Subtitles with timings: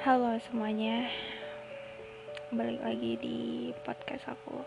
[0.00, 1.12] Halo semuanya.
[2.48, 3.38] Balik lagi di
[3.84, 4.64] podcast aku.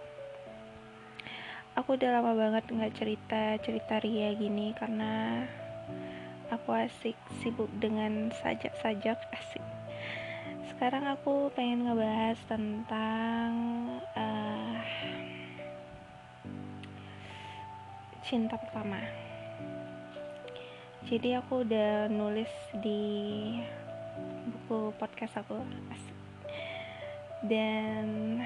[1.73, 5.41] Aku udah lama banget gak cerita-cerita Ria gini Karena
[6.53, 9.65] aku asik sibuk dengan sajak-sajak asik.
[10.69, 13.49] Sekarang aku pengen ngebahas tentang
[14.13, 14.77] uh,
[18.21, 19.01] Cinta pertama.
[21.09, 22.53] Jadi aku udah nulis
[22.85, 23.01] di
[25.13, 25.61] podcast aku
[27.45, 28.41] dan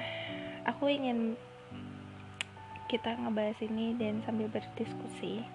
[0.68, 1.32] aku ingin
[2.92, 5.48] kita ngebahas ini dan sambil berdiskusi.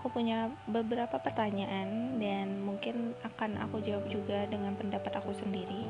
[0.00, 5.84] Aku punya beberapa pertanyaan dan mungkin akan aku jawab juga dengan pendapat aku sendiri.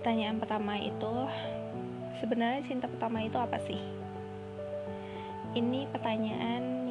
[0.00, 1.12] Pertanyaan pertama itu
[2.24, 3.84] sebenarnya cinta pertama itu apa sih?
[5.52, 6.83] Ini pertanyaan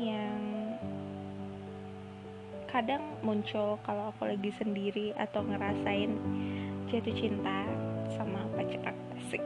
[2.74, 6.10] kadang muncul kalau aku lagi sendiri atau ngerasain
[6.90, 7.70] jatuh cinta
[8.18, 9.42] sama pacar asik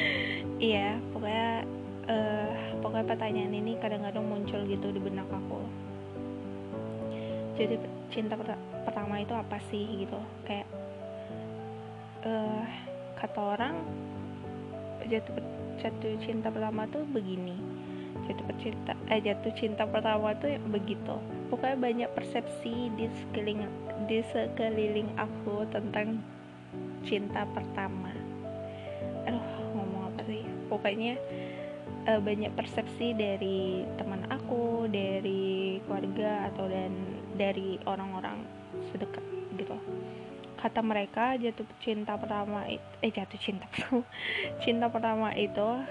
[0.72, 1.68] iya pokoknya
[2.08, 5.60] uh, pokoknya pertanyaan ini kadang-kadang muncul gitu di benak aku.
[7.54, 7.78] Jadi
[8.10, 8.34] cinta
[8.84, 10.18] pertama itu apa sih gitu?
[10.48, 10.68] Kayak
[12.26, 12.64] uh,
[13.20, 13.74] kata orang
[15.06, 15.36] jatuh
[15.84, 17.56] jatuh cinta pertama tuh begini.
[18.24, 21.16] Jatuh cinta eh jatuh cinta pertama tuh begitu
[21.48, 23.64] pokoknya banyak persepsi di sekeliling
[24.08, 26.20] di sekeliling aku tentang
[27.04, 28.12] cinta pertama.
[29.28, 29.44] Aduh
[29.76, 30.42] ngomong apa sih?
[30.68, 31.20] Pokoknya
[32.08, 36.92] uh, banyak persepsi dari teman aku dari keluarga atau dan
[37.36, 38.44] dari orang-orang
[38.92, 39.24] sedekat
[39.56, 39.76] gitu.
[40.60, 43.68] Kata mereka jatuh cinta pertama eh jatuh cinta
[44.64, 45.84] cinta pertama itu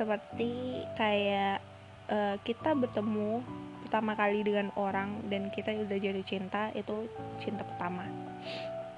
[0.00, 1.60] seperti kayak
[2.08, 3.44] uh, kita bertemu
[3.94, 7.06] pertama kali dengan orang dan kita udah jatuh cinta itu
[7.38, 8.02] cinta pertama.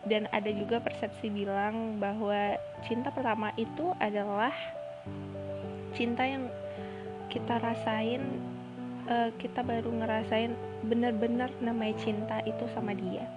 [0.08, 2.56] Dan ada juga persepsi bilang bahwa
[2.88, 4.56] cinta pertama itu adalah
[5.92, 6.48] cinta yang
[7.28, 8.24] kita rasain
[9.04, 10.56] uh, kita baru ngerasain
[10.88, 13.28] bener-bener namanya cinta itu sama dia.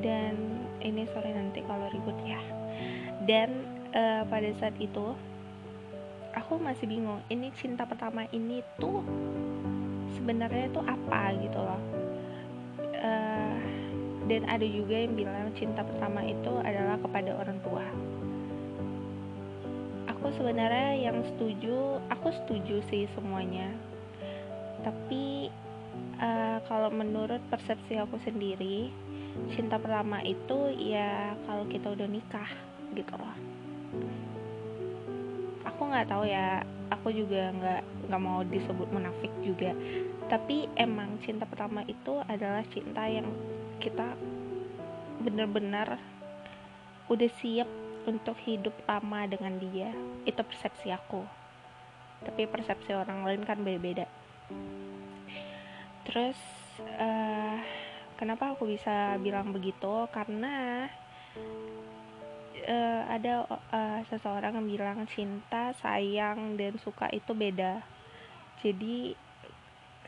[0.00, 2.40] Dan ini sorry nanti kalau ribut ya.
[3.28, 3.60] Dan
[3.92, 5.12] uh, pada saat itu
[6.32, 9.04] aku masih bingung ini cinta pertama ini tuh
[10.30, 11.82] sebenarnya itu apa gitu loh.
[13.02, 13.58] Uh,
[14.30, 17.82] dan ada juga yang bilang cinta pertama itu adalah kepada orang tua.
[20.14, 23.74] Aku sebenarnya yang setuju aku setuju sih semuanya.
[24.86, 25.50] Tapi
[26.22, 28.94] uh, kalau menurut persepsi aku sendiri
[29.58, 32.50] cinta pertama itu ya kalau kita udah nikah
[32.94, 33.34] gitu loh.
[35.66, 36.62] Aku nggak tahu ya
[36.94, 39.74] aku juga nggak nggak mau disebut munafik juga
[40.30, 43.26] tapi emang cinta pertama itu adalah cinta yang
[43.82, 44.14] kita
[45.18, 45.98] benar-benar
[47.10, 47.66] udah siap
[48.06, 49.90] untuk hidup lama dengan dia.
[50.22, 51.26] Itu persepsi aku.
[52.22, 54.06] Tapi persepsi orang lain kan beda-beda.
[56.06, 56.38] Terus
[56.94, 57.58] uh,
[58.14, 60.06] kenapa aku bisa bilang begitu?
[60.14, 60.86] Karena
[62.70, 67.82] uh, ada uh, seseorang yang bilang cinta, sayang dan suka itu beda.
[68.62, 69.16] Jadi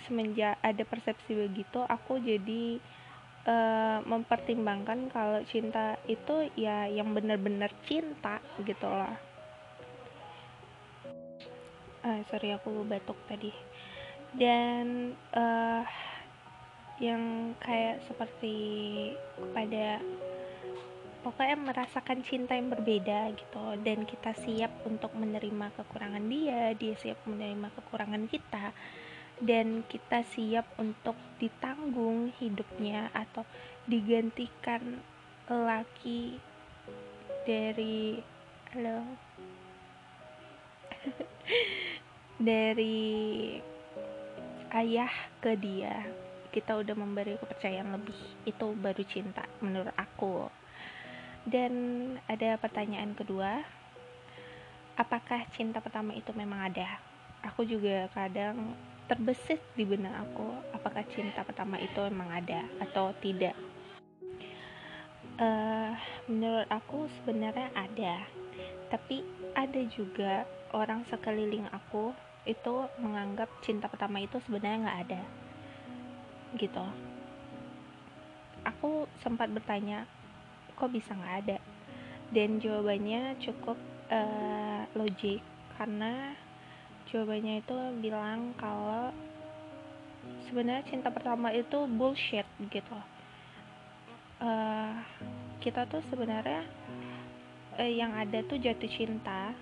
[0.07, 2.79] semenjak ada persepsi begitu, aku jadi
[3.47, 9.17] uh, mempertimbangkan kalau cinta itu ya yang benar-benar cinta gitu loh.
[12.03, 13.55] Uh, sorry aku batuk tadi.
[14.33, 15.85] Dan uh,
[17.03, 18.57] yang kayak seperti
[19.35, 19.99] kepada
[21.23, 27.19] pokoknya merasakan cinta yang berbeda gitu dan kita siap untuk menerima kekurangan dia dia siap
[27.31, 28.75] menerima kekurangan kita
[29.41, 33.47] dan kita siap untuk ditanggung hidupnya atau
[33.89, 35.01] digantikan
[35.49, 36.37] laki
[37.49, 38.23] dari
[38.73, 39.03] halo?
[42.43, 43.59] Dari
[44.75, 46.07] ayah ke dia.
[46.51, 48.19] Kita udah memberi kepercayaan lebih.
[48.47, 50.51] Itu baru cinta menurut aku.
[51.43, 51.73] Dan
[52.31, 53.67] ada pertanyaan kedua,
[54.95, 57.03] apakah cinta pertama itu memang ada?
[57.43, 58.79] Aku juga kadang
[59.11, 63.55] terbesit di benak aku, apakah cinta pertama itu memang ada atau tidak?
[65.41, 65.97] Uh,
[66.29, 68.23] menurut aku sebenarnya ada,
[68.93, 69.25] tapi
[69.57, 70.45] ada juga
[70.77, 72.15] orang sekeliling aku
[72.45, 75.23] itu menganggap cinta pertama itu sebenarnya nggak ada,
[76.59, 76.87] gitu.
[78.63, 80.07] Aku sempat bertanya,
[80.79, 81.59] kok bisa nggak ada
[82.33, 83.77] dan jawabannya cukup
[84.09, 85.45] uh, logik
[85.77, 86.33] karena
[87.11, 89.11] jawabannya itu bilang kalau
[90.47, 92.99] sebenarnya cinta pertama itu bullshit gitu
[94.43, 94.93] uh,
[95.63, 96.67] kita tuh sebenarnya
[97.79, 99.55] uh, yang ada tuh jatuh cinta.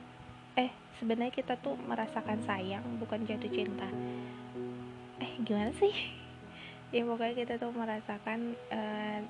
[0.57, 3.89] Eh sebenarnya kita tuh merasakan sayang bukan jatuh cinta.
[5.21, 5.93] Eh gimana sih?
[6.91, 9.23] Ya pokoknya kita tuh merasakan uh,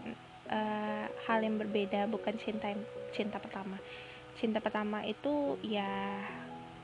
[0.49, 2.73] uh, hal yang berbeda bukan cinta
[3.13, 3.77] cinta pertama.
[4.41, 5.85] Cinta pertama itu ya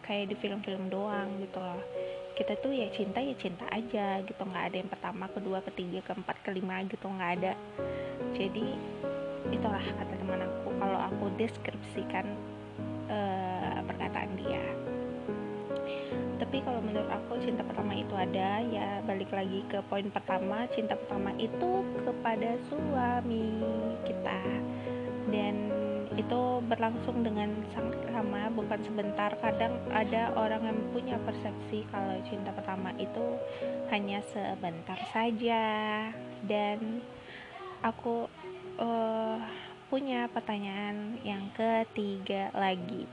[0.07, 1.83] kayak di film-film doang gitu loh.
[2.39, 4.41] Kita tuh ya cinta ya cinta aja gitu.
[4.41, 7.07] Nggak ada yang pertama kedua ketiga keempat kelima gitu.
[7.11, 7.53] Nggak ada.
[8.39, 8.67] Jadi
[9.51, 10.69] itulah kata teman aku.
[10.79, 12.27] Kalau aku deskripsikan
[13.11, 14.63] uh, perkataan dia.
[16.37, 18.61] Tapi kalau menurut aku cinta pertama itu ada.
[18.69, 20.69] Ya balik lagi ke poin pertama.
[20.77, 23.65] Cinta pertama itu kepada suami
[24.05, 24.41] kita.
[25.33, 25.76] Dan
[26.17, 29.37] itu berlangsung dengan sangat lama bukan sebentar.
[29.41, 33.37] Kadang ada orang yang punya persepsi kalau cinta pertama itu
[33.93, 35.65] hanya sebentar saja.
[36.45, 37.05] Dan
[37.85, 38.27] aku
[38.81, 39.39] uh,
[39.93, 43.05] punya pertanyaan yang ketiga lagi.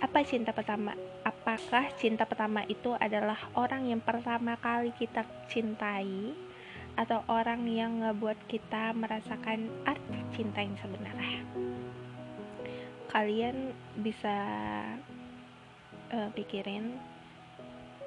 [0.00, 0.96] Apa cinta pertama?
[1.24, 6.32] Apakah cinta pertama itu adalah orang yang pertama kali kita cintai
[6.98, 11.40] atau orang yang ngebuat kita merasakan arti cinta yang sebenarnya?
[13.10, 14.36] Kalian bisa
[16.14, 16.94] uh, pikirin.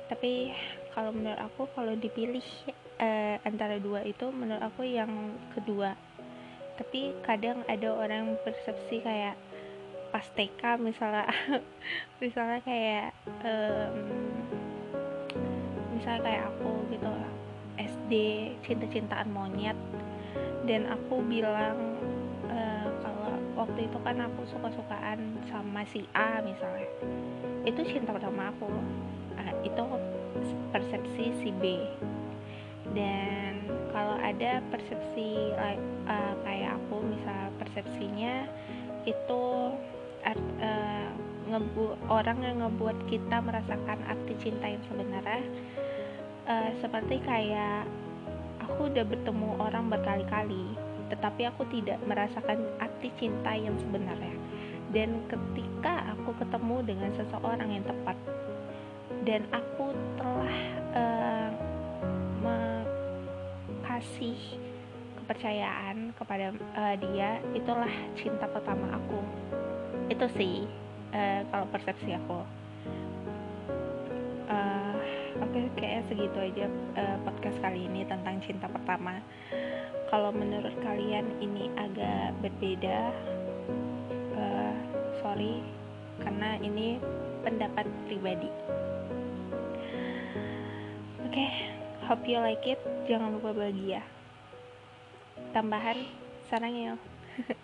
[0.07, 0.51] Tapi
[0.94, 2.44] kalau menurut aku kalau dipilih
[3.00, 5.95] uh, antara dua itu menurut aku yang kedua.
[6.79, 9.38] Tapi kadang ada orang persepsi kayak
[10.13, 11.25] pas TK misalnya
[12.21, 13.94] misalnya kayak um,
[15.97, 17.09] misalnya kayak aku gitu
[18.65, 19.77] Cinta-cintaan monyet.
[20.63, 22.00] Dan aku bilang
[22.48, 25.19] uh, kalau waktu itu kan aku suka-sukaan
[25.51, 26.89] sama si A misalnya.
[27.68, 28.69] Itu cinta pertama aku.
[29.38, 29.83] Uh, itu
[30.71, 31.80] persepsi si B.
[32.94, 38.45] Dan kalau ada persepsi uh, kayak aku misal persepsinya
[39.04, 39.44] itu
[40.24, 41.10] uh,
[41.50, 45.44] ngebu orang yang ngebuat kita merasakan arti cinta yang sebenarnya
[46.48, 47.86] uh, seperti kayak
[48.65, 50.75] aku udah bertemu orang berkali-kali
[51.12, 54.33] tetapi aku tidak merasakan arti cinta yang sebenarnya.
[54.89, 58.18] Dan ketika aku ketemu dengan seseorang yang tepat
[59.25, 60.57] dan aku telah
[60.98, 61.24] uh,
[64.04, 64.36] kasih
[65.21, 69.21] kepercayaan kepada uh, dia itulah cinta pertama aku.
[70.10, 70.65] Itu sih
[71.13, 72.42] uh, kalau persepsi aku
[75.53, 76.65] oke okay, kayak segitu aja
[76.97, 79.21] uh, podcast kali ini tentang cinta pertama.
[80.09, 83.13] Kalau menurut kalian ini agak berbeda
[84.33, 84.73] uh,
[85.21, 85.61] sorry
[86.25, 86.97] karena ini
[87.45, 88.50] pendapat pribadi.
[91.21, 91.50] Oke okay,
[92.09, 92.81] hope you like it.
[93.05, 94.01] Jangan lupa bahagia.
[95.53, 96.01] Tambahan
[96.50, 96.97] sarangnya